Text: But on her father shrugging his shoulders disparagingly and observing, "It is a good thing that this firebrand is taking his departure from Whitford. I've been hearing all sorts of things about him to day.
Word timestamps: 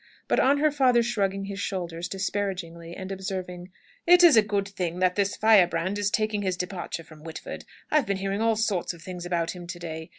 But 0.27 0.39
on 0.39 0.57
her 0.57 0.71
father 0.71 1.03
shrugging 1.03 1.45
his 1.45 1.59
shoulders 1.59 2.07
disparagingly 2.07 2.95
and 2.95 3.11
observing, 3.11 3.69
"It 4.07 4.23
is 4.23 4.35
a 4.35 4.41
good 4.41 4.67
thing 4.67 4.97
that 4.97 5.13
this 5.13 5.35
firebrand 5.35 5.99
is 5.99 6.09
taking 6.09 6.41
his 6.41 6.57
departure 6.57 7.03
from 7.03 7.23
Whitford. 7.23 7.65
I've 7.91 8.07
been 8.07 8.17
hearing 8.17 8.41
all 8.41 8.55
sorts 8.55 8.95
of 8.95 9.03
things 9.03 9.27
about 9.27 9.51
him 9.51 9.67
to 9.67 9.77
day. 9.77 10.09